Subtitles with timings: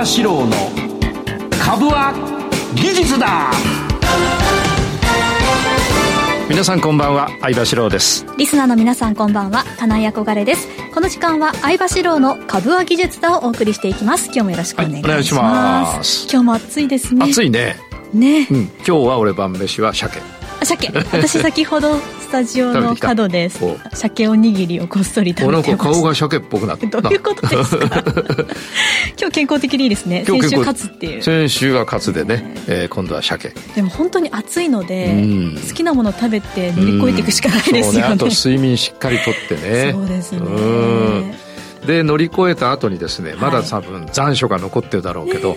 [0.00, 0.52] 郎の
[1.62, 2.14] 株は
[2.74, 3.50] 技術だ。
[6.48, 8.24] 皆さんこんばんは相場志郎です。
[8.38, 10.68] リスナーの皆さんこんばんは金井憧れです。
[10.94, 14.28] この時間は相場志郎の株は技術だをお送りしていきます。
[14.28, 16.28] 今日もよろしくお願いします,、はい、します。
[16.32, 17.26] 今日も暑いですね。
[17.26, 17.76] 暑いね。
[18.14, 20.22] ね、うん、今日は俺晩飯は鮭
[20.64, 20.90] 鮭。
[20.94, 23.50] 私先ほどスタジオの角で
[23.92, 28.02] 鮭おにぎりをこっそり食べてま顔が鮭っぽくなってどういうことですか？
[29.18, 30.24] 今日健康的でいいですね。
[30.24, 31.22] 先週カツっていう。
[31.22, 33.52] 先週はカツでね、えー、今度は鮭。
[33.74, 35.24] でも本当に暑いので
[35.68, 39.92] 好きなもの食べて乗り越えていくしかないですよね、ね、あと睡眠しっかりとってね。
[39.92, 40.40] そうですね。
[41.86, 45.56] で乗り越えた後にですねまだ多分残暑が残ってるだろうけど、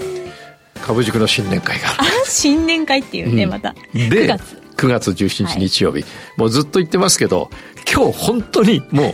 [0.82, 3.76] 株塾の新年会があ新年会っていうね、うん、また。
[3.94, 7.50] で9月9月17日日曜日、はい、もうずっと言ってますけど
[7.92, 9.14] 今日本当にも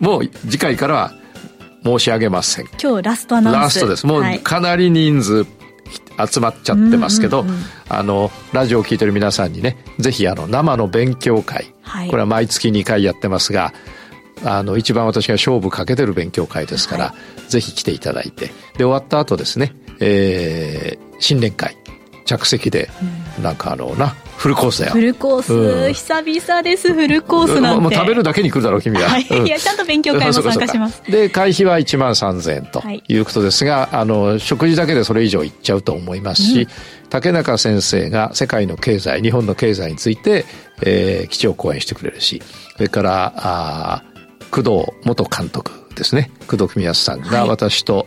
[0.00, 1.14] う もう次回からは
[1.82, 2.66] 申し上げません。
[2.82, 3.62] 今日ラストアナウンス。
[3.62, 4.06] ラストです。
[4.06, 5.46] もうかなり人数
[6.28, 7.46] 集まっちゃってますけど、
[7.88, 13.72] あのラジオを聞いてる皆さんにねぜひあの生の勉強会、はい、これは毎月2回やってますが
[14.44, 17.14] あの一番私が勝負かけてる勉強会ですから、は
[17.46, 18.46] い、ぜひ来ていただいて。
[18.76, 21.76] で終わった後ですね、えー、新年会
[22.26, 24.92] 着席で、うん、なんかあのなフルコースだよ。
[24.92, 31.02] フルコース、うん、久々ですフルコースなんて、もう食べるだけに来るだろう君は、はい、いやちゃんと勉強会も 参加します。
[31.10, 33.18] で会費は1万3000円とい。
[33.18, 36.68] うことですが、はい、あの食事だけでそれ以上いっちゃうと思いますし、うん、
[37.08, 40.44] 竹中先生が世界の経済日本の経済について、
[40.82, 42.42] えー、基調講演してくれるし
[42.76, 44.02] それからあ
[44.50, 46.30] 工藤元監督ですね。
[46.46, 48.06] 工藤公康さんが私と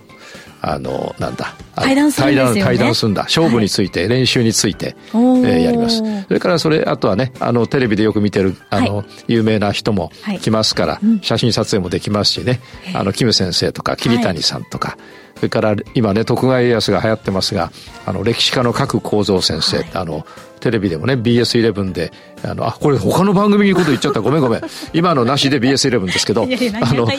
[0.61, 1.55] あの、なんだ。
[1.75, 3.23] 対談するんですよ、ね、対談するんだ。
[3.23, 5.99] 勝負について、はい、練習について、えー、やります。
[5.99, 12.59] それからそれ、あとはね、あの、テレビでよく見てる、あの、はい、有名な人も来ますから、はい、写真撮影もできますしね、
[12.93, 14.97] あの、キム先生とか、桐谷さんとか、
[15.39, 17.71] それから今ね、徳川家康が流行ってますが、
[18.05, 20.25] あの、歴史家の各構造先生、あの、
[20.59, 22.11] テレビでもね BS11 で
[22.43, 24.21] あのあこれ他の番組にこと言っちゃった。
[24.21, 24.61] ごめんごめん。
[24.93, 27.09] 今のなしで BS11 ですけどあの、うん、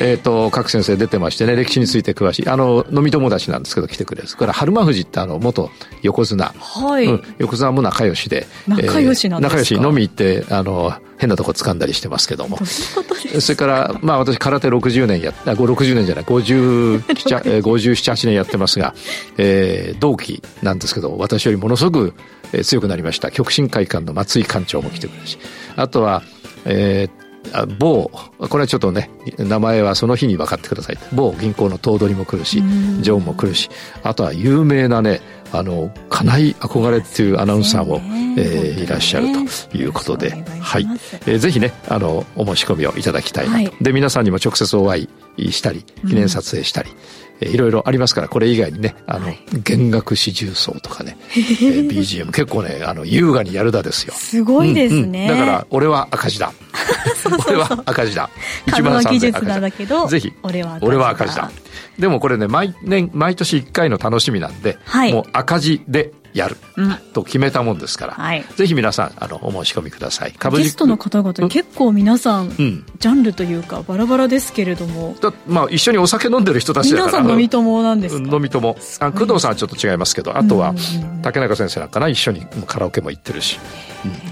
[0.00, 2.48] えっ、ー、と各先生出てましてね歴史について詳しい。
[2.48, 5.70] あの飲み友達なんですけど来てくれるそれから春馬富士ってあの元
[6.02, 7.06] 横綱、はい。
[7.06, 8.46] うん、横綱も仲良しで。
[8.66, 9.88] 仲良しなんですか、えー、仲良し。
[9.88, 12.58] 飲み行ってあの変なとこ掴んだりしてますけども。
[13.38, 18.92] それからまあ私空手60年やっ60年じゃない5758 年やってますが、
[19.38, 22.14] えー、同期なんですけど私よりものすごく
[22.52, 23.30] え強くなりました。
[23.30, 25.38] 極真会館の松井館長も来てくれるし。
[25.76, 26.24] あとは、
[26.64, 30.98] えー、某これはちょっとね名前はその日に分かってください。
[31.12, 32.64] 某銀行の頭取も来るし
[33.00, 33.70] ジョンも来るし。
[34.02, 35.20] あとは有名なね
[35.52, 38.00] あの金井憧れっていうアナウンサーも、
[38.38, 39.26] えー、いらっしゃる
[39.70, 40.30] ということで、
[40.60, 40.86] はい、
[41.26, 46.94] えー、ぜひねあのお申し込みをいただきたいなと、はい、で皆さんにも直接お会いしたり記念撮影したり、え
[47.40, 54.14] いろいろありますから、これ以外にね、あの、はい、弦楽四重奏とかね、えー、 BGM 結構ね、あの、優雅にやるだですよ。
[54.14, 55.26] すごいですね。
[55.26, 56.52] うんうん、だから、俺は赤字だ。
[57.48, 58.30] 俺は赤字だ。
[58.66, 61.50] 一万三千赤字だけど、ぜひ、俺は俺は赤字だ。
[61.98, 66.56] でもこれね、毎年、毎年1回の楽しみなんで、はい、もう赤字でやる、
[67.12, 70.32] と決めたもんですから、はい、ぜひ皆さんあのお申し込みください。
[70.32, 75.14] ゲストの方々、結構皆さん、うん、ジャンルというかバラバラですけれども。
[75.46, 77.06] まあ一緒にお酒飲んでる人たちだから。
[77.10, 78.76] 皆さん飲み友なんです飲み友。
[79.00, 80.74] あ工藤さんはちょっと違いますけどあとは
[81.22, 83.58] 竹中先生なんかな一緒にカラオケも行ってるし、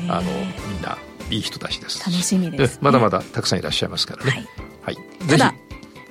[0.05, 0.97] うん、あのみんな
[1.31, 2.01] いい人たちです。
[2.01, 4.47] 楽しみです、ね、まだまだたくさんいらっしゃいますからね、
[4.83, 5.55] はい、はい、ただ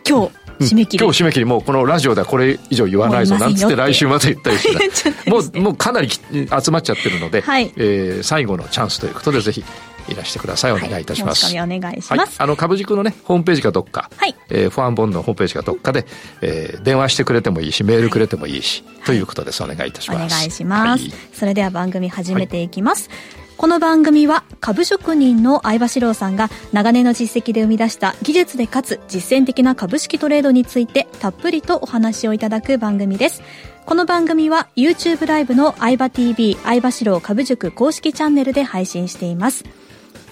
[0.08, 9.64] 今日締め切り、今日締め切りもうこのラジオではこれ以上言わないぞなんつって来週まで言ったりして もうもうかなり集まっちゃってるので、はい、えー、最後のチャンスということでぜひ
[10.10, 10.72] いらしてください。
[10.72, 14.36] お願いいたします、はい、お願いします、はい、あの株塾のねホームページかどっか、はい。
[14.50, 16.06] えー、ファンボンのホームページかどっかで、
[16.42, 19.64] えー、電話してくれてもいいしメールくれてもいいし、はい、ということです。
[19.64, 20.34] お願いいたします。
[20.34, 21.04] お願いします、
[21.34, 23.10] それでは番組始めていきます、
[23.60, 33.44] この番組は株職人の相場志郎さんが長年の実績で生み出した技術でかつ実践的な株式トレードについてたっぷりとお話をいただく番組です。
[33.86, 39.66] この番組は YouTube ライブの相場 TV 相場志郎株塾公式チャンネルで配信しています。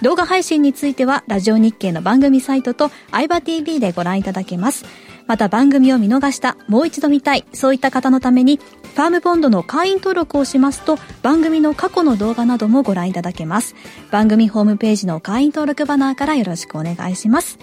[0.02, 4.86] 動画配信についてはラジオ日経の番組サイトと相場 TV でご覧いただけます。
[5.28, 8.60] また番組を見逃した、もう一度見たい、そういった方のために、
[8.96, 13.76] ファームボンドの会員登録をしますと、番組の過去の動画などもご覧いただけます。
[14.10, 17.60] 番組ホームページの会員登録バナーからよろしくお願いします。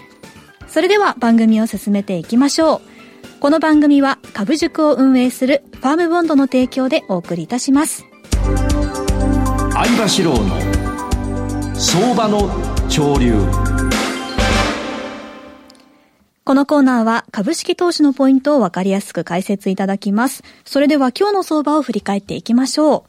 [0.67, 2.81] それでは番組を進めていきましょう。
[3.39, 8.05] この番組は株塾を運営するファームボンドの提供でお送りいたします。
[9.71, 10.39] 相場志郎の
[11.75, 12.49] 相場の
[12.89, 13.74] 潮流。
[16.45, 20.43] このコーナーは株式投資のポイントをわかりやすく解説いただきます。
[20.63, 23.07] それでは今日の相場を振り返っていきましょ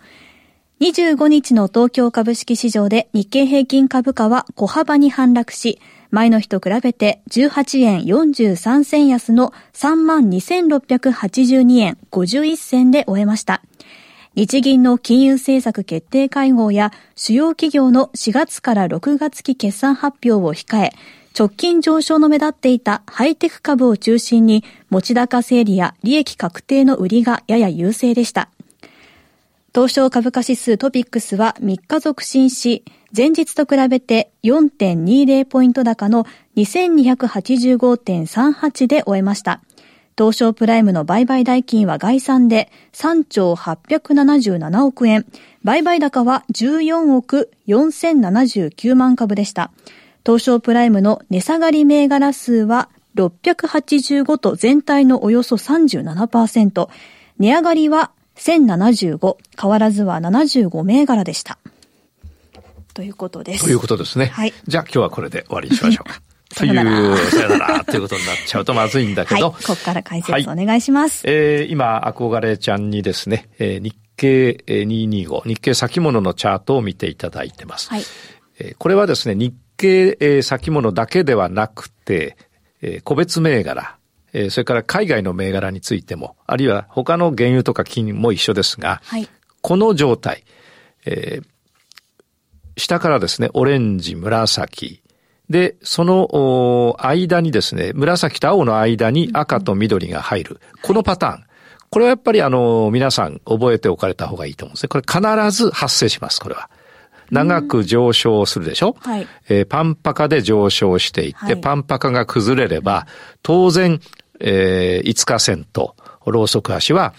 [0.81, 0.83] う。
[0.83, 5.79] 25日の東京株式市場で日経平均株価は小幅に反落し、
[6.11, 13.61] 前の日と比べて18円43銭安の32,682円51銭で終えました。
[14.37, 20.93] 日銀の金融政策決定会合や主要企業の4月から6月期決算発表を控え、
[21.37, 28.51] 直近上昇の目立っていたハイテク株を中心に持ち高整理や利益確定の売りがやや優勢でした。
[29.75, 32.85] 東証株価指数トピックスは3日続伸し、
[33.17, 39.63] 前日と比べて4.20ポイント高の2285.38で終えました。
[40.19, 45.27] 東証プライムの売買代金は概算で3兆877億円、
[45.63, 49.71] 売買高は14億4079万株でした。
[50.25, 56.89] 東証プライムの値下がり銘柄数は685と全体のおよそ37%、
[57.39, 61.59] 値上がりは1075、変わらずは75銘柄でした。
[62.95, 63.65] ということです。
[63.65, 64.27] ということですね。
[64.27, 64.55] はい。
[64.67, 66.23] じゃあ今日はこれで終わりにしましょうか。
[66.55, 69.51] という、さよならということになっちゃうとまずいんだけど。
[69.51, 71.27] はい、ここから解説お願いします。
[71.27, 77.91] はい、えー、今、憧れちゃんにですね、えー、日経225、日経先物のチャートを見ていただいてます。
[77.91, 78.03] はい。
[78.59, 82.37] えー、これはですね、日経先物だけではなくて、
[82.81, 83.97] えー、個別銘柄、
[84.33, 89.29] えー、それから海外の銘柄についても、あるいは他の原油とか金も一緒ですが、はい、
[89.61, 90.45] この状態、
[91.07, 91.47] えー、
[92.81, 95.03] 下からですね、オレンジ、紫、
[95.51, 100.61] で、その間にですね、紫と青の間に赤と緑が入る。
[100.83, 101.45] このパターン。
[101.89, 104.89] これはやっぱりあの、皆さん覚えておかれた方がいいと思うんですね。
[104.89, 106.69] これ必ず発生します、これは。
[107.31, 113.07] 長く上昇するでしょ、はい、えー、パンパカで上昇していって、はい、パンパカが崩れれば、
[113.43, 114.01] 当然、
[114.41, 117.15] えー、5日線とローソク足は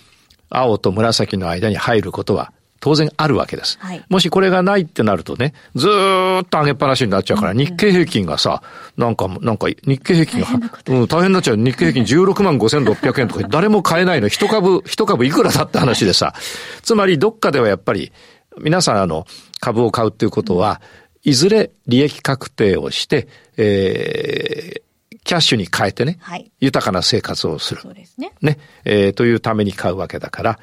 [0.49, 3.77] 青と紫の間に入ることは当然あるわけです。
[3.79, 8.61] はい、もしこれがないってなるとね、ずーっと上げっぱなしになっちゃうから、日経平均がさ、
[8.97, 10.47] なんか、なんか、日経平均が、
[10.87, 11.57] うん、大変になっちゃう。
[11.57, 14.27] 日経平均16万5600円とか、 誰も買えないの。
[14.27, 16.33] 一株、一株いくらだって話でさ。
[16.81, 18.11] つまり、どっかではやっぱり、
[18.59, 19.25] 皆さん、あの、
[19.59, 20.81] 株を買うっていうことは、
[21.23, 23.27] いずれ利益確定をして、
[23.57, 24.81] えー、
[25.27, 27.81] キャッシュに変えてね、はい、豊かな生活をする。
[27.81, 28.31] そうですね。
[28.41, 30.59] ね、えー、というために買うわけだから、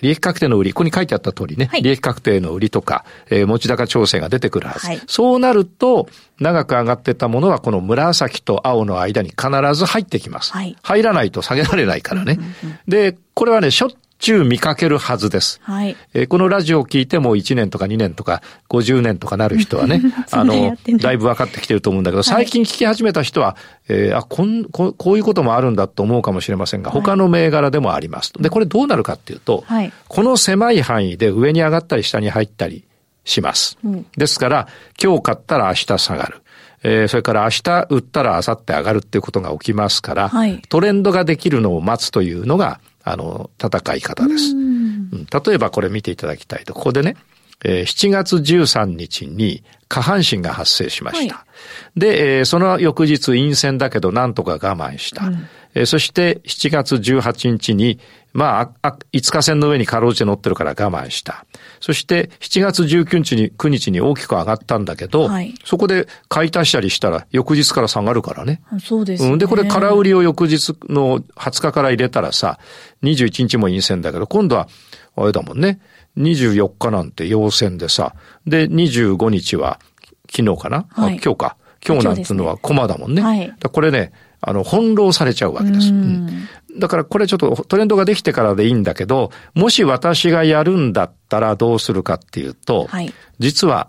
[0.00, 4.86] 利益確定の売り、ここに書いてあった通りね、はい、利益確定の売りとか、えー、持ち高調整が出てくるはず。
[4.86, 6.08] はい、そうなると、
[6.40, 10.52] 長く上がってたものはこの紫と青の間に必ず入ってきます。
[10.52, 12.36] はい、入らないと下げられないからね。
[12.38, 13.90] うんうんうん、で、これはね、しょっ
[14.22, 15.60] ちゅう見かけるはずです。
[15.64, 15.96] はい。
[16.14, 23.56] えー、このラジオを聞いても1年とか2年とか50年とかなる人はね、 あの、だいぶ分かってきてると思うんだけど、最近聞き始めた人は、
[23.88, 28.32] えー、あこんこ、こういうこともあるんだと思うかもしれませんが、他の銘柄でもあります。
[28.38, 32.84] で、これどうなるかっていうと、はい、この狭い範囲で上に上がったり下に入ったり
[33.24, 33.76] します。
[33.84, 34.68] うん、ですから、
[35.02, 36.42] 今日買ったら明日下がる。
[36.84, 44.52] えー、それから明日売ったら明後日上がるっていうことが起きますから、はい、トレンドができるのを待つというのが、あの、戦い方です。
[44.52, 47.16] うん、例えばこれ見ていただきたいと、ここでね、
[47.64, 51.36] えー、7月13日に下半身が発生しました。
[51.36, 51.46] は
[51.96, 55.26] い、で、えー、その翌日陰線だけどなんとか我慢した。
[55.26, 57.98] うん、えー、そして7月18日に
[58.32, 61.44] まあ、5日線の上にかろうじて乗ってるから我慢した。
[61.80, 68.62] そして、7月19日に、9日に大きく上がったんだけど、はい、そこで買い足したりしたら、翌日から下がるからね。
[68.82, 69.32] そうですね。
[69.32, 69.38] うん。
[69.38, 72.58] で、これ空売りを翌日の20日から入れたらさ、
[73.02, 74.68] 21日も陰線だけど、今度は、
[75.14, 75.80] あれだもんね。
[76.16, 78.14] 24日なんて陽線でさ、
[78.46, 79.78] で、25日は、
[80.34, 81.56] 昨日かな、はい、今日か。
[81.86, 83.22] 今日なんていうのはコマだもんね。
[83.22, 84.12] はい、これね、
[84.44, 85.90] あの、翻弄されちゃうわけです。
[85.90, 93.88] うん、だからこれちょっとトレンドができてからでいいんだけど、もし私がやるんだったらどうするかっていうと、はい、実は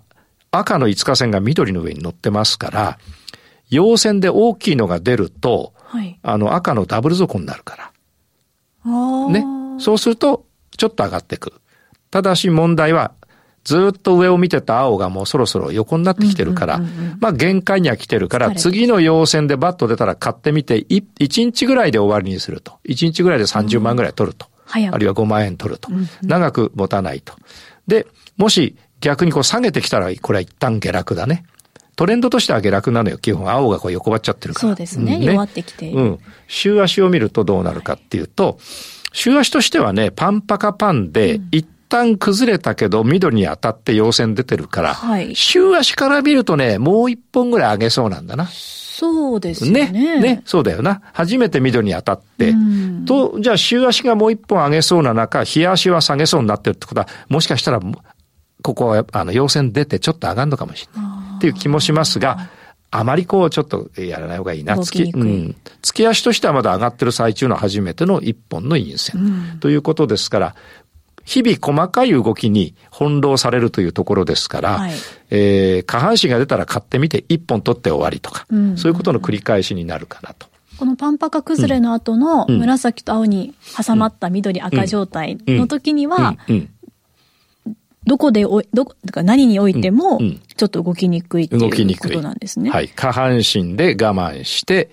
[0.51, 2.99] 赤の5日線が緑の上に乗ってますから、
[3.69, 7.91] 陽線で大きいのが出ると、はい、あの赤のダブル底になるか
[8.85, 9.29] ら。
[9.29, 9.43] ね。
[9.79, 10.45] そうすると、
[10.77, 11.55] ちょっと上がってくる。
[12.11, 13.13] ただし問題は、
[13.63, 16.81] ずっと上を見てた青がもうそろそろ横になってきてるから、
[17.19, 22.73] まあ限界には来てるから、次の陽線でバット出たら買ってみて、1日ぐらいで終わりにすると。
[22.85, 24.47] 1日ぐらいで30万ぐらい取ると。
[24.67, 25.89] あるいは5万円取ると。
[26.21, 27.33] 長く持たないと。
[27.87, 31.45] で、もし逆にこう下げてきたら、これは一旦下落だね。
[31.95, 33.17] トレンドとしては下落なのよ。
[33.17, 34.69] 基本、青がこう横ばっちゃってるから。
[34.69, 35.15] そうですね。
[35.15, 36.19] うん、ね弱ってきてうん。
[36.47, 38.57] 週足を見るとどうなるかっていうと、
[39.11, 48.47] 週足としてはね、パンパカパンで、一旦崩れたけど緑に当たって陽線出てるから、はい週足から見るとね、もう一本ぐらい上げそうなんだな。
[48.47, 49.91] そうですよね。
[49.91, 50.19] ね。
[50.19, 50.41] ね。
[50.45, 51.01] そうだよな。
[51.13, 52.49] 初めて緑に当たって。
[52.49, 57.79] うんと、じゃあ週足がもう一本上げそうな中、日足は下げそうになってるってことは、もしかしたら、
[58.61, 61.35] ここは、あの、陽線出てちょっと上がるのかもしれない。
[61.37, 62.49] っていう気もしますが、
[62.91, 64.75] あまりこう、ちょっとやらない方がいいな。
[64.75, 65.55] 動きにくいうん。
[65.81, 69.57] 月足としてはまだ上がってる最中の初めての一本の陰線。
[69.59, 70.55] ということですから、
[71.23, 74.91] 日々細かい動きに翻弄されるというところですから、はい
[75.29, 80.47] えー下半身が出たら買ってみて一本取って終わりとか、うんそういうことの繰り返しになるかなと。
[80.77, 83.53] このパンパカ崩れの後のうん紫と青に
[83.85, 86.69] 挟まった緑赤状態の時には、うんうん
[88.05, 92.09] どこでおい、どこ、だから何においてもうんうん、ちょっと動きにくいっていうこ。
[92.09, 92.69] となんですね。
[92.69, 92.89] はい。
[92.89, 94.89] 下半身で我慢して、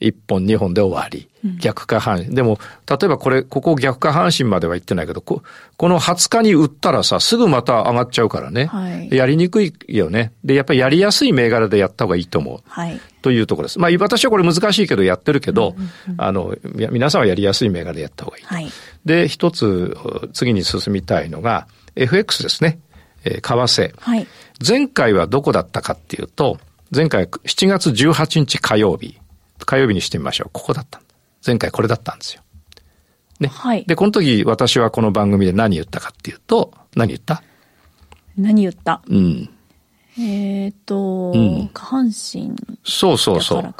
[0.00, 1.28] 一本二本で終わり。
[1.60, 2.34] 逆下半身。
[2.34, 2.58] でも、
[2.88, 5.42] 例えばこれ、ここ逆下半身までは言ってないけど、こ
[5.76, 8.66] この20日に売ったらさ、すぐまた上がっちゃうからね。
[8.66, 10.32] はいやりにくいよね。
[10.42, 12.60] で、やっぱりやりやすい銘柄でやった方がいいと思う。
[12.66, 13.00] はい。
[13.22, 13.78] というところです。
[13.78, 15.76] まあ、私はこれ難しいけどやってるけど、
[16.16, 18.44] あの、み皆さんはやりやすい銘柄でやった方がいい。
[18.44, 18.68] はい。
[19.04, 19.96] で、一つ、
[20.32, 22.78] 次に進みたいのが、FX ですね。
[23.24, 23.92] えー為替。
[23.98, 24.26] はい。
[24.66, 26.58] 前回はどこだったかっていうと、
[26.94, 29.18] 前回7月18日火曜日。
[29.66, 30.50] 火曜日にしてみましょう。
[30.52, 31.00] ここだった。
[31.46, 32.42] 前回これだったんですよ。
[33.40, 33.48] ね。
[33.48, 37.42] はいで、この時私はこの番組で何言ったかっていうと、何言った？
[38.36, 39.02] 何言った？
[39.08, 39.50] うん。
[40.18, 42.52] えっ、と、うん下半身
[42.84, 43.74] そうそうだそう。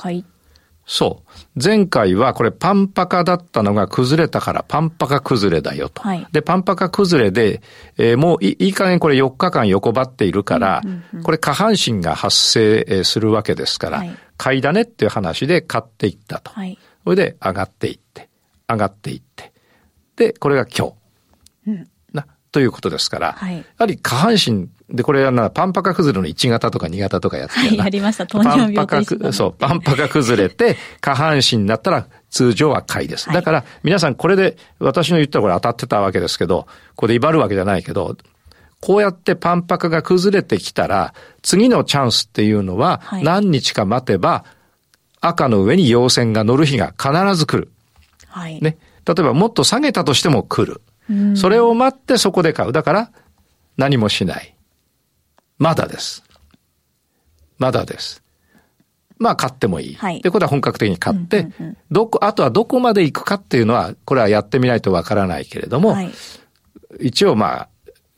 [0.87, 1.61] そう。
[1.63, 6.03] 前回はこれパンパカだったのが崩れたからパンパカ崩れだよと。
[6.03, 7.63] はいで、パンパカ崩れで、
[7.97, 10.83] えーもういいい加減これ4日間横ばっているから、
[11.23, 16.51] これ下半身が発生えーするわけですから、はい買いだねっていう話で買っていったと。
[16.51, 16.77] はい。
[17.05, 18.29] それで上がっていって、
[18.69, 19.53] 上がっていって。
[20.17, 20.95] で、これが今日。
[21.69, 33.29] うんな、ということですから、はいやはり下半身で、これはな、パンパカ崩れの1型とか2型とかやってるはいなやりました糖尿病パ一そう、パンパカ崩れて、 下半身になったら通常は買いです。
[33.29, 38.17] はいだから、皆さんこれで、私の言ったらこれ当たってたわけですけど、ここで威張るわけじゃないけど、
[38.81, 44.45] こうやってパンパカが崩れてきたら、次のチャンスっていうのはは、い何日か待てば、
[45.27, 47.71] 赤の上に陽線が乗る日が必ず来る。
[48.29, 48.61] はい。
[48.61, 48.77] ね。
[49.07, 50.81] 例えばもっと下げたとしても来る。
[51.11, 52.73] うんそれを待ってそこで買う。
[52.73, 53.11] だから、
[53.77, 54.55] 何もしない。
[55.59, 56.23] まだです。
[57.59, 58.23] まだです。
[59.19, 59.95] まあ買ってもいい。
[59.95, 61.49] はいで、これは本格的に買って、
[61.91, 66.11] どこ、あとはどこまで行くかっていうのは、これはやってみないとわからないけれども、はい。
[67.01, 67.69] 一応まあ、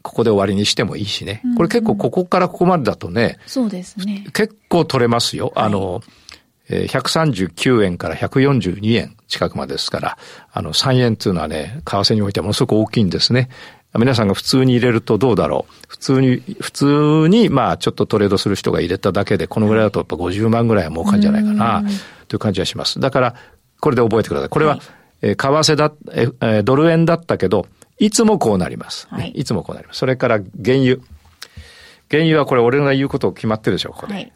[0.02, 1.42] ここで終わりにしてもいいしね。
[1.56, 4.24] これ結構ここからここまでだとね、そうですね。
[4.32, 5.52] 結構取れますよ。
[5.56, 6.16] あの、えー
[6.68, 10.18] 139円から142円近くまでですから、
[10.52, 13.48] あの、3円っていうのはね、為替においてはものすごく大きいんですね。
[13.98, 15.74] 皆さんが普通に入れるとどうだろう。
[15.88, 21.84] 普通に、普通に、まあ、ちょっとトレードする人が入れただけで、このぐらいだとやっぱ50万ぐらいは儲かるんじゃないかな、
[22.28, 23.00] という感じがします。
[23.00, 23.34] だから、
[23.80, 24.48] これで覚えてください。
[24.48, 24.80] これは、はい
[25.22, 25.92] えー為替だ、
[26.42, 27.66] えドル円だったけど、
[27.98, 29.08] いつもこうなります。
[29.12, 29.98] ねはいいつもこうなります。
[29.98, 30.98] それから、原油。
[32.10, 34.14] 原油はこれ俺が言うこと決まってるでしょ、これ。
[34.14, 34.32] はい。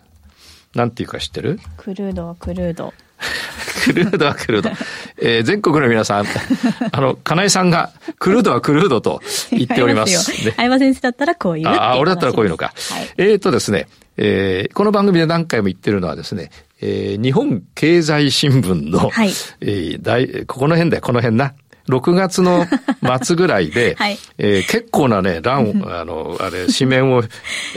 [0.74, 1.58] なんていうか知ってる？
[1.76, 2.92] クルードはクルード。
[3.84, 4.70] クルードはクルード。
[5.18, 6.26] えー全国の皆さん、
[6.92, 10.18] あの、金井さんが、クルードはクルードと言っております。
[10.56, 12.72] 相葉先生だったらこういうああ、俺だったらこういうのか。
[12.90, 13.08] はい。
[13.18, 16.50] えーとですね、えーこの番組で何回も言ってるのはですね、
[16.80, 19.28] えー日本経済新聞の、はい
[19.60, 21.52] えー大ここの辺だよ、この辺な。
[21.90, 22.66] 6月の
[23.22, 27.22] 末ぐらいで、 はいえー結構なね、欄を、あの、あれ、紙面を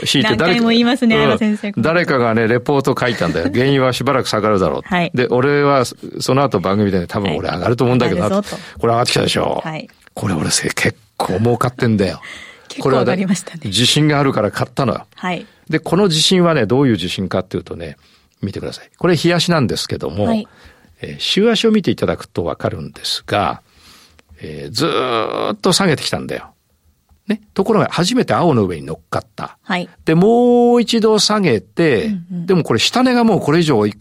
[0.04, 1.36] 敷いて、何回も言いますね
[1.76, 3.50] 誰かがね、レポート書いたんだよ。
[3.52, 4.80] 原油はしばらく下がるだろう。
[4.84, 8.44] はいで、俺は、その後番組でね、多分俺上がると思うんだけどな、はい
[8.78, 9.60] これ上がってきたでしょ。
[9.64, 12.20] はいこれ俺せ結構儲かってんだよ。
[12.68, 15.06] 結構上がりましたね自信があるから買ったのよ。
[15.14, 15.46] はい。
[15.68, 17.96] で、この地震はね、どういう地震かっていうとね、
[18.42, 18.90] 見てください。
[18.98, 20.46] これ、日足なんですけども、はい
[21.00, 23.60] えー週足を見ていただくとわかるんですが、
[24.44, 26.54] えーずーっと下げてきたんだよ。
[27.26, 27.40] ね。
[27.54, 29.58] ところが、初めて青の上に乗っかった。
[29.62, 29.88] はい。
[30.04, 33.94] で、もう一度下げて、うんうんでもこれ、下値がもうこれ以上い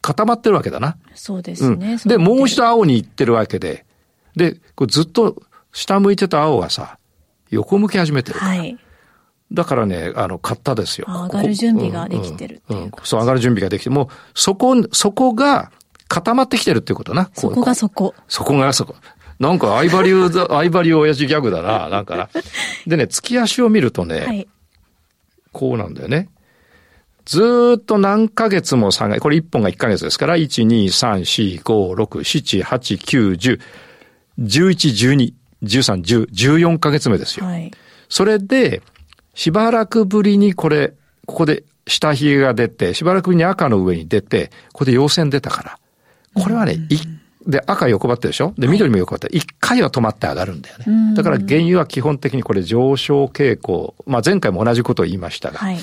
[0.00, 0.96] 固まってるわけだな。
[1.14, 1.98] そうですね。
[2.04, 2.08] うん。
[2.08, 3.84] で、もう一度青に行ってるわけで、
[4.36, 6.98] で、これずっと下向いてた青がさ、
[7.50, 8.58] 横向き始めてるから。
[8.58, 8.78] はい。
[9.50, 11.06] だからね、あの、買ったですよ。
[11.08, 15.72] あ上がる準備ができてるっていううんうんそう、上がる準備ができて、もう、そこ、そこが
[16.06, 17.30] 固まってきてるっていうことな。
[17.34, 18.14] そこがそそこ。
[18.28, 18.94] そこがそこ。
[19.38, 22.28] なんか、相場流だ、相場流親父ギャグだな、 なんかな。
[22.86, 24.48] でね、月足を見るとね、はい。
[25.52, 26.28] こうなんだよね。
[27.24, 33.60] ずーっと何ヶ月も下がこれ1本が1ヶ月ですから、1、2、3、4、5、6、7、8、9、10、
[34.40, 37.46] 11、12、13、10、14ヶ月目ですよ。
[37.46, 37.70] はい。
[38.08, 38.82] それで、
[39.34, 40.94] しばらくぶりにこれ、
[41.26, 45.78] ここで下髭が出て、しばらくぶりに赤の上に出て、ここで陽線出たから。
[46.42, 47.06] これはね、一、
[47.48, 48.52] で、赤横ばってでしょ？
[48.58, 51.14] で、緑も横ばって、一回は止まって上がるんだよね。
[51.14, 53.94] だから原油は基本的にこれ上昇傾向。
[54.06, 55.58] まあ前回も同じことを言いましたが。
[55.58, 55.78] はい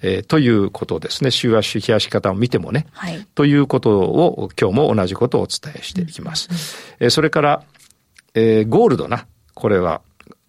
[0.00, 1.32] えー、ということですね。
[1.32, 2.86] 週足、冷やし方を見てもね。
[2.92, 3.26] はい。
[3.34, 6.48] ということを今日も同じことをお伝えしていきます。
[6.48, 6.56] うん、
[7.04, 7.62] えー、それから、
[8.34, 9.26] えー、ゴールドな。
[9.54, 10.02] これは、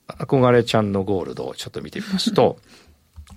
[0.08, 2.60] 憧れちゃんのゴールドをちょっと見てみますと、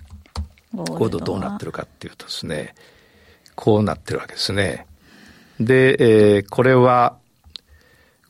[0.71, 2.75] ゴールドどうなってるかっていうとですね、
[3.55, 4.85] こうなってるわけですね。
[5.59, 7.17] で、えー、これは、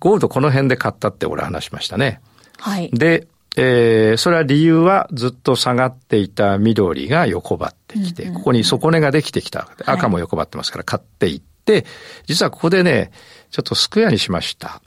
[0.03, 2.19] ゴールドこの辺で買ったって俺話しましたね。
[2.59, 2.89] はい。
[2.91, 9.69] で、えー、それは理由はずっと下がっていた緑が横ばってきて、ここに底根ができてきた。
[9.85, 11.85] 赤も横ばってますから買っていって、
[12.25, 13.11] 実はここでね、
[13.49, 14.81] ちょっとスクエアにしました。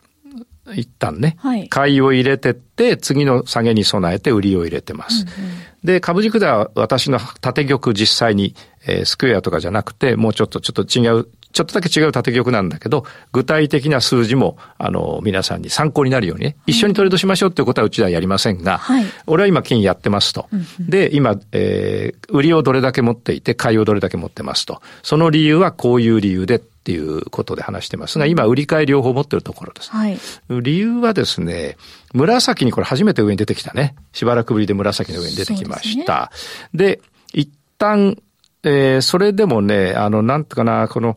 [0.75, 5.25] 一旦ね、はい、買いを入れてって、次の下げに備えて売りを入れてます。
[5.39, 8.55] うんうん、で、株軸では私の縦玉実際に、
[8.87, 20.51] えー、スクエアとかじゃなくて、もうちょっとちょっと違うちょっとだけ違う縦玉なんだけど、具体的な数字も、あの、皆さんに参考になるようにね、一緒にトレードしましょうっていうことはうちではやりませんが、はい、俺は今金やってますと。
[20.79, 24.83] で、今、えー、売りをどれだけ持っていて、買いをどれだけ持ってますと。
[25.03, 29.91] その理由はこういう理由でっていうことで話してますが、今、売り買い両方持ってるところです。
[29.93, 30.19] はい、
[30.51, 31.79] 理由はですね、
[32.13, 33.95] 紫にこれ初めて上に出てきたね。
[34.13, 36.31] しばらくぶりで紫の上に出てきました。
[36.75, 36.99] で、ね、
[37.33, 38.19] 一旦、
[38.63, 41.17] えー、それでもね、あの、なんてかな、この、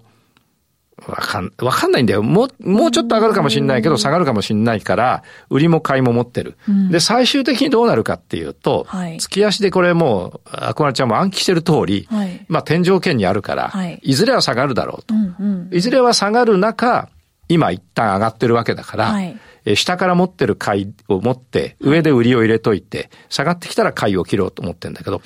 [1.08, 2.24] わかん、わかんないんだよ。
[2.24, 6.58] もう、もうちょっと上がるかもしれないけど、下がるかもしれないから、売りも買いも持ってる。
[6.68, 15.13] うん、で、最終的にどうなるかっていうと、はい、月足でこれもう、アクアちゃんも暗記してる通り、はい、まあ天井圏にあるから、はい、いずれは下がるだろうと。
[15.13, 17.10] うんうん、いずれは下がる中、
[17.48, 19.39] 今一旦上がってるわけだから、はい、
[19.75, 25.22] 下から持ってる買いを持って、上で売りを入れといて、下がってきたら買いを切ろうと思ってるんだけど、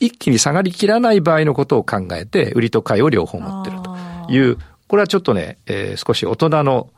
[0.00, 3.96] 一気に下がりきらない場合のことを考えて、売りと買いを両方持ってると
[4.32, 4.58] いう
[4.90, 6.90] これはちょっとね、えー、少し大人の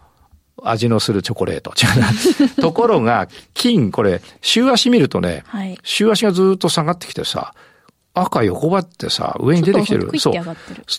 [0.63, 1.75] 味のするチョコレート。
[2.59, 7.53] ところが、金、これ、週足見るとね、はい、週足がずっと下がってきてさ、
[8.15, 10.11] 赤横ばってさ、上に出てきてる。
[10.19, 10.35] そう。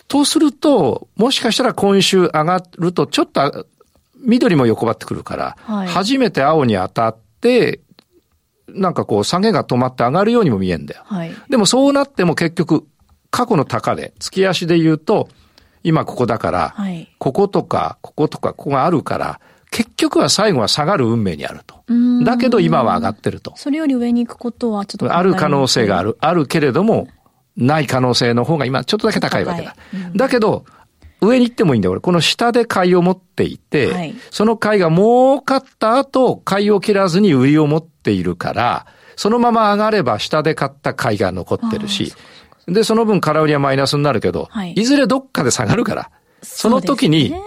[0.06, 3.66] とすると、もしかしたら今週上がると、ちょっと、
[4.20, 7.80] 緑も横ばってくるから、はい、初めて青に当たって、
[8.68, 11.02] なんかこう、下げが止まって上がるようにも見えんだよ。
[11.06, 12.86] はい、でもそうなっても結局、
[13.32, 15.28] 過去の高値、月足で言うと、
[15.84, 21.84] 今ここだから、はい、こことか、こことか、ここがあるから、結局は最後は下がる運命にあると。
[22.24, 23.52] だけど今は上がってると。
[23.56, 26.16] それより上に行くことはちょっとある可能性がある。
[26.20, 27.08] あるけれども、
[27.56, 29.76] ない可能性の方が今ちょっとだけ高いわけだ。
[29.92, 30.64] うん、だけど、
[31.20, 31.92] 上に行ってもいいんだよ。
[31.92, 42.12] 俺、この下で買いを持っていて、はい、その買いが儲かった後、買いを切らずに売りを持っているから、そのまま上がれば下で買った買いが残ってるし、
[42.66, 46.10] で、その分空売りはマイナスになるけど、はい、いずれどっかで下がるから、
[46.42, 47.40] その時に、ね、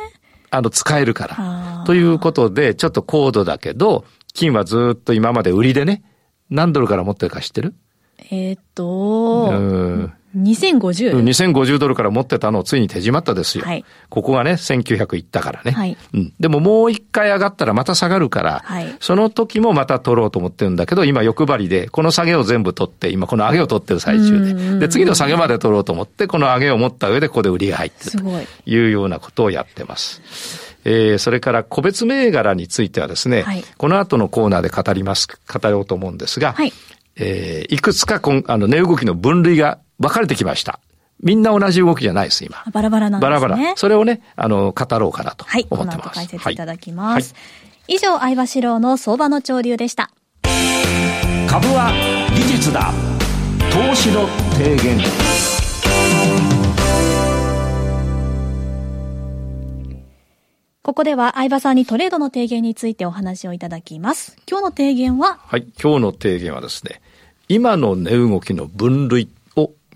[0.50, 1.84] あの、使えるから。
[1.86, 6.04] ということで、ちょっと高度だけど、金はずっと今まで売りでね、
[6.50, 7.76] 何ドルから持ってるか知ってる？
[8.32, 10.14] えー、っと、うん。
[10.38, 11.24] 2050?
[11.24, 13.66] 2050ドルから持ってたのをついに手締まったですよ。
[13.66, 15.72] はい、ここがね、1900いったからね。
[15.72, 16.34] はい、うん。
[16.40, 24.80] でももう一回上がったらまた下がるから、はい、その時もまた取ろうと思ってるんだけど、今欲張りで、この下げを全部取って、今この上げを取ってる最中で。
[24.80, 28.30] で、次の下げまで取ろうと思って、この上げを持った上でここで売りが入ってると
[28.66, 30.22] いうようなことをやってます。
[30.86, 36.72] えー、それから個別銘柄についてはですね、はい、この後のコーナーで語ります、語ろうと思うんですが、はい、
[37.18, 40.80] えー、いくつかこんあの値動きの分類が分かれてきました。
[41.22, 42.64] みんな同じ動きじゃないです、今。
[42.72, 43.40] バラバラなんですね。
[43.40, 43.76] バラバラ。
[43.76, 45.98] それをね、あの、語ろうかなと思ってます。
[45.98, 47.34] はい、この後解説いただきます。
[47.34, 47.40] は
[47.88, 50.12] い、以上、相場志郎の相場の潮流でした。
[51.50, 51.92] 株は
[52.36, 52.94] 技術だ。
[53.72, 55.00] 投資の提言。
[60.84, 64.38] ここでは相葉さんにトレードの提言についてお話をいただきます。
[64.50, 65.40] 今日の提言は？
[65.46, 67.02] はい、今日の提言はですね、
[67.50, 69.30] 今の値動きの分類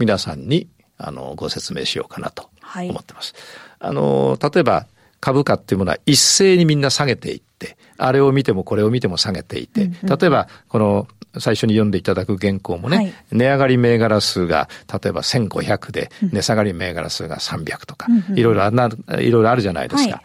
[0.01, 3.33] 皆さんにあのご説明しようかなと思ってます。
[3.79, 4.87] はい、あの例えば
[5.19, 11.07] 株価っていうものは一斉にみんな下げていって、あれを見てもこれを見ても下げていて、うんうん、例えばこの
[11.39, 20.15] 最初に読んでいただく原稿もね、はい、値上がり銘柄数が例えば1500で、値下がり銘柄数が300とか、いろいろあいろいろあるじゃないですか。
[20.15, 20.21] はい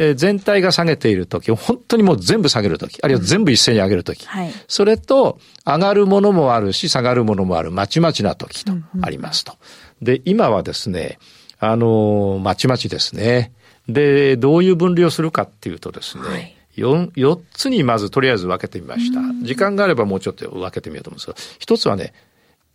[0.00, 9.54] えー、全体が下げているとき、本当にもう全部下げるとき、あるいは全部一斉に上げるとき、はい、それと上がるものもあるし、下がるものもある、まちまちなときとありますと。
[10.00, 11.18] で、今はですね、
[11.58, 13.52] あのー、まちまちですね。
[13.88, 19.20] で、どういう分類をするかっていうとですね、はい4、4つにまずとりあえず分けてみました。
[19.44, 22.12] 時間があればもうちょっと分けてみようと思うんですけど、一つはね、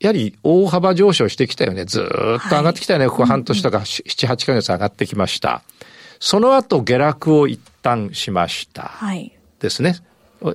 [0.02, 1.86] やはり大幅上昇してきたよね。
[1.86, 3.08] ずーっと上がってきたよね。
[3.08, 5.64] ここ半年とか7、8ヶ月上がってきました。
[6.24, 8.84] その後下落を一旦しました。
[8.84, 9.38] はい。
[9.60, 9.98] ですね。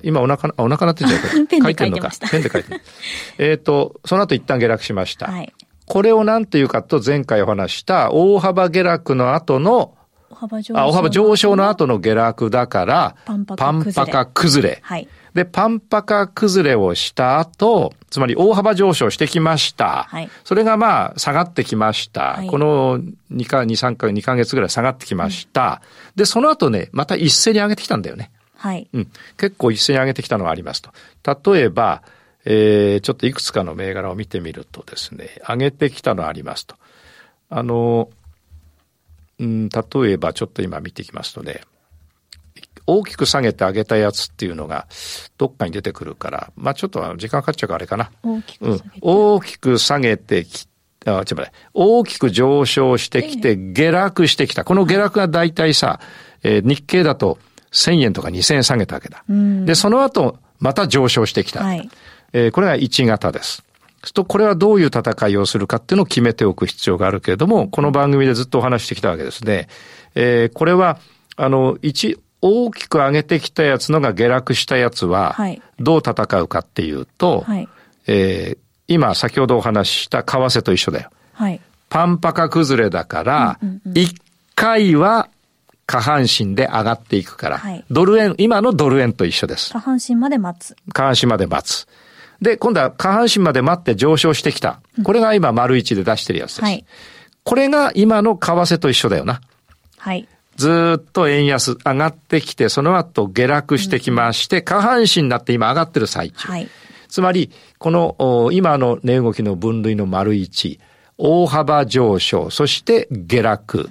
[0.01, 2.81] 今お腹、あお腹なってんじゃないペンで書いてんのかペンで書いてる。
[3.37, 5.27] えっと、その後一旦下落しました。
[5.27, 5.53] はい。
[5.85, 9.93] これを何ていうかと前回お話した大幅下落の後の
[10.31, 10.79] 大幅上昇。
[10.79, 14.79] あ大幅上昇の後の下落だから、パンパカ崩れ崩れ。
[14.81, 15.07] はい。
[15.33, 20.07] で、パンパカ崩れをした後、つまり大幅上昇してきました。
[20.09, 22.35] はいそれがまあ下がってきました。
[22.35, 22.99] はいこの
[23.31, 25.81] 2か、2、3か、2ヶ月ぐらい下がってきました。
[26.15, 28.31] で、その後ね、また一斉に上げてきたんだよね。
[28.55, 28.87] はい。
[28.93, 29.11] うん。
[29.37, 30.91] 結構一斉に上げてきたのがありますと。
[31.51, 32.03] 例えば、
[32.45, 36.75] えー、ちょっといくつかの銘柄を見てみるとですね、上げてきたのありますと。
[37.49, 38.09] あの、
[39.39, 41.61] うん、例えばちょっと今見ていきますとね、
[42.97, 44.87] 大きく下げて上げたやつっていうのが
[45.37, 48.11] どっかに出てくるから、まあちょっと時間かかっちゃうからあれかな。
[48.23, 50.67] 大きうんく下げて。、大きく下げてき
[51.05, 54.63] あ、ちょっと待って大きく上昇してきて、下落してきた。
[54.63, 55.99] この下落が大体さ、
[56.43, 57.37] えー日経だと
[57.71, 59.23] 1000円とか2000円下げたわけだ。
[59.29, 61.63] うんで、その後、また上昇してきた。
[61.63, 61.89] はい
[62.33, 63.63] えーこれが1型です。
[64.13, 69.67] と、これはどういう戦いをするかっていうのを決めておく必要があるけれども、この番組でずっとお話してきたわけですね。
[70.15, 70.99] えーこれは、
[71.35, 77.67] あの、一、大きく上げてきたやつのが下落したやつははい、どう戦うかっていうと、はい。
[78.07, 78.57] えー
[78.89, 81.11] 今先ほどお話しした為替と一緒だよ。
[81.33, 81.61] はい。
[81.89, 83.59] パンパカ崩れだから、
[83.93, 84.15] 一
[84.55, 85.29] 回は
[85.85, 89.69] 下半身で上がっていくから、はいドル円、今のドル円と一緒です。
[89.69, 90.75] 下半身まで待つ。
[90.91, 91.87] 下半身まで待つ。
[92.41, 94.81] で、今度は下半身まで待って上昇してきた。
[95.03, 96.61] これが今丸一で出してるやつです。
[96.63, 96.83] はい。
[97.43, 99.39] これが今の為替と一緒だよな。
[99.97, 100.27] はい。
[100.59, 106.49] ずーっと円安上がってきて、その後下落してきまして、下半身になって今上がってる最中。
[106.49, 106.67] はい。
[107.07, 110.81] つまり、このお今の値動きの分類の丸一、
[111.17, 113.89] 大幅上昇、そして下落。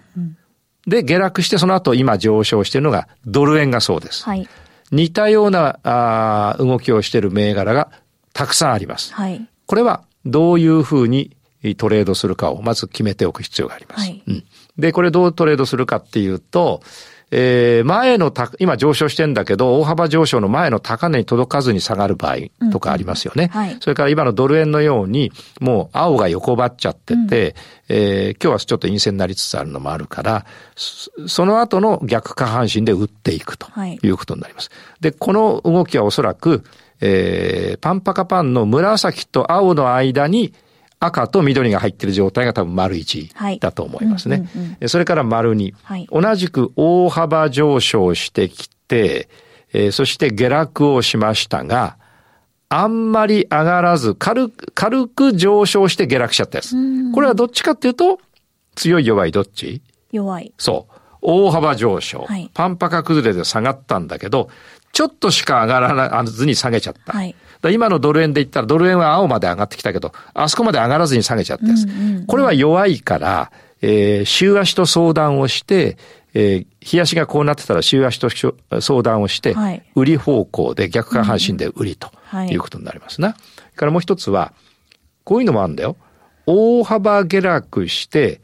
[0.87, 4.25] で、下落してその後今上昇しているのがドル円がそうです。
[4.25, 4.47] はい。
[4.93, 7.91] 似たようなあー動きをしている銘柄が
[8.35, 9.15] たくさんあります。
[9.15, 9.49] はい。
[9.65, 11.35] これはどういうふうに
[11.79, 14.01] トレードするかをまず決めておく必要があります。
[14.01, 14.45] はいうん、
[14.79, 16.81] で、これどうトレードするかっていうと、
[17.31, 23.51] えー前のた、今上昇してんだけど、大幅上昇の前の高値に届かずに下がる場合とかありますよね。
[23.53, 27.55] うんうんはいそれから今のドル円のように、もう青が横ばっちゃってて、
[27.88, 34.71] えー今日はちょっと陰線になりつつあるのもあるから、そその後の逆下半身で打っていくとはいいうことになります。
[35.01, 36.64] で、この動きはおそらく、
[37.03, 40.55] えーパンパカパンの紫と青の間に
[41.01, 44.49] 赤と緑が入っている状態が多分丸一はいだと思いますね。
[44.55, 49.29] うんうんうんえそれから丸二、はい同じく大幅上昇してきて、
[49.73, 51.97] えーそして下落をしましたが、
[52.71, 56.75] あんまり上がらず、軽く、軽く上昇して下落しちゃったやつ。
[57.15, 58.19] これはどっちかっていうと、
[58.75, 59.81] 強い弱いどっち？
[60.13, 60.53] 弱い。
[60.59, 60.95] そう。
[61.21, 62.25] 大幅上昇。
[62.25, 64.51] はいパンパカ崩れで下がったんだけど、
[64.92, 67.12] ちょっとしか上がらずに下げちゃった。
[67.12, 67.35] はい
[67.72, 71.83] 今のドル円で言ったら、ドル円は青まで上がってきたけど、あそこまで上がらずに下げちゃったやつ。
[71.83, 73.51] うんうんうんこれは弱いから、
[73.83, 75.96] えー、週足と相談をして、
[76.35, 78.29] えー、日足がこうなってたら週足と
[78.81, 83.33] 相談をして、はい売り方向で逆下半身で売りとはいいうことになりますな。
[83.33, 83.42] それ
[83.74, 84.53] からもう一つは、
[85.24, 85.96] こういうのもあるんだよ。
[86.46, 88.40] 大幅下落して、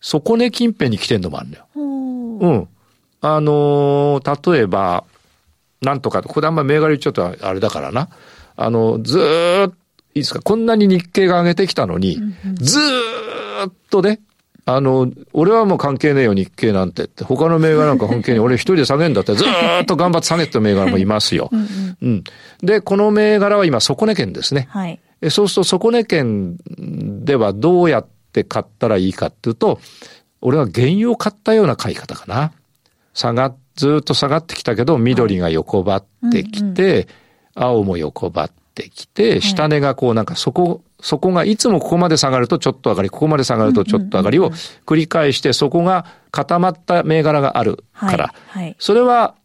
[0.00, 1.66] 底値近辺に来てんのもあるんだよ。
[1.74, 2.68] うん。
[3.20, 5.04] あのー例えば、
[5.82, 8.08] なんとか、ここであんま銘柄言っちゃうとあれだからな。
[8.56, 9.76] あの、ずーっと、
[10.14, 12.18] いいですか、こんなに日経が上げてきたのに、
[12.56, 14.20] ずーっとね、
[14.64, 17.24] あの、俺はもう関係ねえよ、日経なんてって。
[17.24, 18.40] 他の銘柄なんか関係ねえ。
[18.40, 21.50] 俺一人で下げんだって、ずーっと頑張って下げてた銘柄もいますよ。
[22.02, 22.24] うん。
[22.62, 24.66] で、この銘柄は今、底値圏ですね。
[24.70, 25.00] はい。
[25.20, 26.58] えそうすると底値圏
[27.24, 29.80] ではどうやって買ったらいいかっていうと、
[30.40, 32.52] 俺は原油を買ったような買い方かな。
[33.14, 37.06] 下が、ずーっと下がってきたけど、緑が横ばってきて、
[37.54, 44.50] 青も横ばってきて、下値がこうなんかそこ、そこがいつもここまで下がるとちょっと上がり、ここまで下がるとちょっと上がりを
[44.84, 48.64] 繰り返して、そこが固まった銘柄があるから、はい。
[48.64, 48.76] はい。
[48.80, 49.36] それは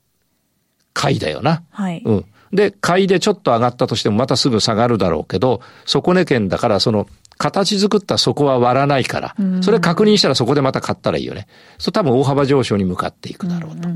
[0.94, 1.62] 買いだよな。
[1.70, 2.02] はい。
[2.04, 2.26] うん。
[2.52, 7.08] で、買いでちょっと上がったとしてもまたすぐ下がるだろうけど、底値圏だからその
[7.44, 11.48] 形作った底は割らないから、それ確認したらそこでまた買ったらいいよね。
[11.78, 13.90] そう多分大幅上昇に向かっていくだろうと。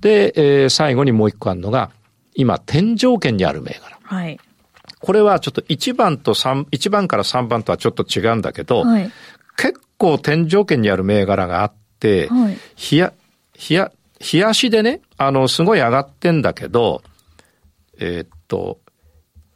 [0.00, 1.90] で、えー最後にもう一個あるのが、
[2.34, 3.98] 今、天井圏にある銘柄。
[4.02, 4.40] はい。
[5.00, 9.10] これはちょっと1番と3、1番から3番とはちょっと違うんだけど、はい。
[9.58, 13.12] 結構天井圏にある銘柄があって、はいひや、
[13.54, 13.92] ひや、
[14.32, 17.02] 冷やしでね、あの、すごい上がってんだけど、
[17.98, 18.78] えー、っと、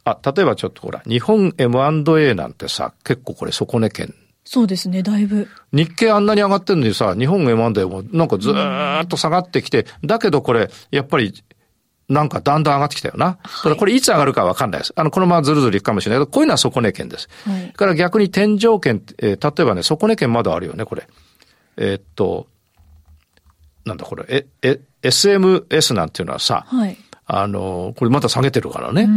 [0.05, 4.13] あ、例えばちょっとほら、日本 M&A なんてさ、結構これ底値圏。
[4.45, 5.47] そうですね、だいぶ。
[5.71, 11.33] 日経あんなに上がってるのにさ、日本 M&A もなんかずーっと下がってきて、だけどこれ、やっぱり、
[12.09, 13.37] なんかだんだん上がってきたよな。
[13.41, 14.93] はい、これいつ上がるかわかんないです。
[14.97, 17.29] あの、このままずるずるいくかもしれないけど、こういうのは底値圏です。
[17.45, 17.71] はい。
[17.71, 21.07] から逆に天井圏、えー、例えばね、底値圏まだあるよね、これ。
[21.77, 22.47] えー、っと、
[23.85, 26.97] なんだこれ、え、え、SMS なんていうのはさ、はい。
[27.25, 29.07] あの、これまた下げてるからね。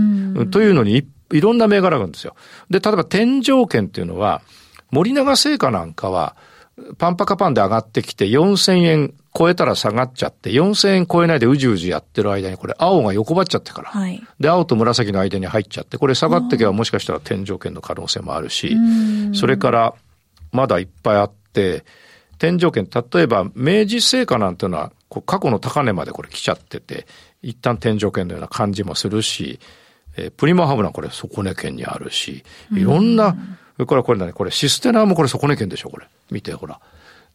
[0.50, 2.34] というのにい、いろんな銘柄があるんですよ。
[2.70, 4.42] で、例えば天井圏っていうのは、
[4.90, 6.36] 森永製菓なんかは、
[6.98, 13.90] パンパカパンで上がってきて4000円超えたら下がっちゃって、4000円超えないでうじうじやってる間にこれ青が横ばっちゃってから。
[13.90, 18.76] はい、で、青と紫の間に入っちゃって、これ下がってけばもしかしたら天井圏の可能性もあるし、
[19.34, 19.94] それから
[20.52, 21.84] まだいっぱいあって、
[22.38, 24.92] 天井圏、例えば明治製菓なんていうのは
[25.24, 27.06] 過去の高値までこれ来ちゃってて、
[27.46, 29.60] 一旦天井圏のような感じもするし、
[30.16, 33.36] えー、プリマハブナこれ底値圏にあるし、いろんな、
[33.76, 34.32] それからこれ何？
[34.32, 36.08] これシステナもこれ底値圏でしょこれ。
[36.30, 36.80] 見てほら。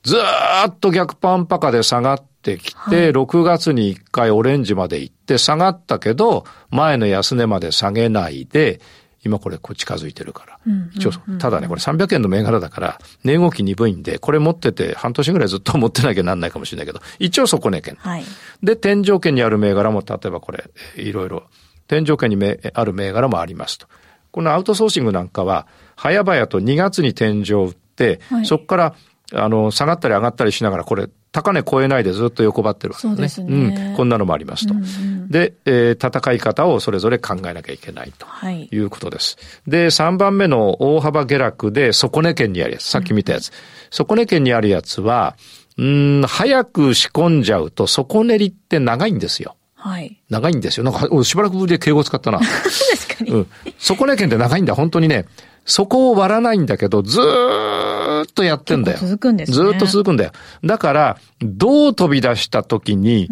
[0.04, 8.82] ずーっと逆パンパカで下がってきて、はい、6月に1回オレンジまで行って下がったけど、前の安値まで下げないで、
[9.24, 10.60] 今これこう近づいてるから。
[10.94, 17.96] 一応、ただね、これ300円の銘柄だから、値動き鈍いんで、これ持ってて半年ぐらいずっと持ってなきゃなんないかもしれないけど、一応底値圏。
[18.00, 18.24] はい、
[18.64, 20.64] で、天井圏にある銘柄も、例えばこれ、
[20.96, 21.44] いろいろ、
[21.88, 22.38] 天井圏に
[22.74, 23.88] ある銘柄もありますと。
[24.32, 28.96] このアウトソーシングなんかは、早々と2月に天井を打って、はい、そこから、
[29.34, 33.70] あの、下がったり上がったりしながら、これ、高値超えないでずっと横ばってるわけですね。
[33.70, 33.96] ねうん。
[33.96, 34.74] こんなのもありますと。
[34.74, 39.38] うんうん、で、えー、戦い方をそれぞれ考えなきゃいけないということです。
[39.38, 43.48] はい、で、3番目の大幅下落で底値圏にあるやつ、さっき見たやつ。
[43.48, 43.54] うん、
[43.92, 45.38] 底値圏にあるやつは、
[45.78, 49.56] うん、早く仕込んじゃうと底練りって長いんですよ。
[49.76, 50.22] はい。
[50.30, 50.84] 長いんですよ。
[50.84, 52.38] なんか、しばらくぶりで敬語使ったな。
[53.08, 53.32] 確かに。
[53.32, 53.48] うん。
[53.80, 54.76] 底値圏って長いんだ。
[54.76, 55.26] 本当にね。
[55.66, 57.24] そこを割らないんだけど、ずー
[58.24, 58.98] っとやってんだよ。
[59.00, 59.56] 続くんですね。
[59.56, 60.32] ずーっと続くんだよ。
[60.64, 63.30] だから、どう飛び出した時に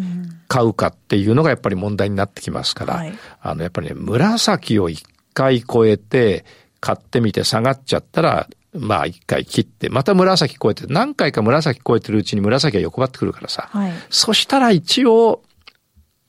[0.48, 6.46] 買うかっていうのがやっぱり問題になってきますから、はい、あの、やっぱりね、紫を一回超えて、
[6.82, 13.70] 買ってみて下がっちゃったら、まあ一回切って、また紫超えて、何回か紫超えてるうちに紫が横ばってくるからさ。
[13.72, 15.44] はい、そしたら一応、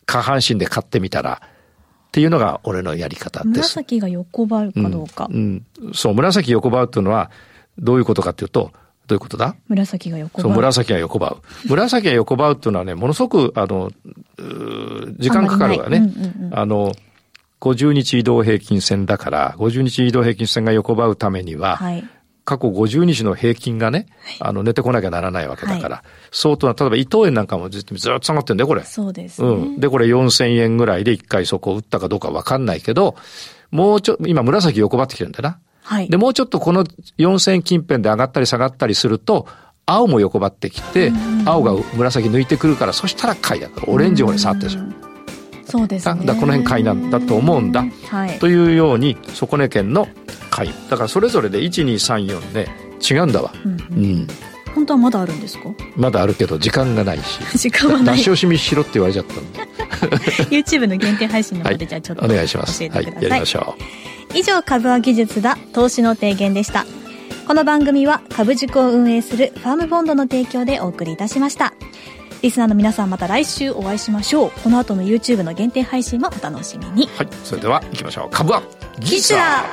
[0.06, 3.78] 下半身で買ってみたら、っていうのが俺のやり方です。
[3.78, 5.28] 紫が横ばうかどうか。
[5.30, 7.30] うん、うん、そう、紫横ばうっていうのは、
[7.80, 8.70] どういうことかっていうと、
[9.06, 9.56] どういうことだ？
[9.68, 10.42] 紫が横ばう。
[10.42, 11.42] そう、紫が横ばう。
[11.68, 13.90] 紫が横ばうっていうのはね、ものすごく、あの、
[15.18, 15.98] 時間かかるわね。
[15.98, 16.92] あうんうんうん、あの、
[17.60, 22.04] 50日移動平均線だから、50日移動平均線が横ばうためには、はい、
[22.44, 24.06] 過去50日の平均がね、
[24.38, 28.82] あの、寝てこなきゃならないわけだから、はい、相当な、例えば伊藤園なんかもずっとずっと下がってんだよ、これ。
[28.84, 29.80] そうです、ね、うん。
[29.80, 33.16] で、これ4000円ぐらいで一回そこを打ったかどうかわかんないけど、
[33.70, 35.58] もうちょ、今紫横ばってきてるんだな。
[35.90, 36.08] はい。
[36.08, 36.84] で、もうちょっとこの
[37.18, 39.48] 4000円近辺で上がったり下がったりすると、
[39.86, 41.12] 青も横ばってきて、
[41.44, 45.10] 青が紫抜いてくるから、そしたら買いだから、オレンジをね、触ってるんですよ。
[45.64, 46.24] そうですね。
[46.26, 47.84] だこの辺買いなんだと思うんだ。
[48.08, 48.38] はい。
[48.38, 50.06] というように、底値圏の
[50.50, 50.70] 買い。
[50.88, 52.68] だからそれぞれで1、2、3、4で
[53.10, 53.52] 違うんだわ。
[53.64, 53.74] うん、う
[54.06, 54.26] ん。
[54.76, 55.64] 本当はまだあるんですか？
[55.96, 59.60] まだあるけど時間がないし 時間はない出 し惜しみしろって言われちゃったんで
[60.50, 62.78] YouTube の限定配信の方でじゃあちょっと、お願いします。
[62.78, 64.36] 教えてください、はい、やりましょう。
[64.38, 66.86] 以上株は技術だ投資の提言でした。
[67.46, 71.74] この番組は株塾を運営するファームフォンドの提供でお送りいたしました。
[72.42, 74.50] リスナーの皆さんまた来週お会いしましょう。
[74.62, 77.08] この後の YouTube の限定配信もお楽しみに。
[77.16, 77.28] はい。
[77.44, 78.30] それでは行きましょう。
[78.30, 78.62] 株は
[79.00, 79.64] 技術だ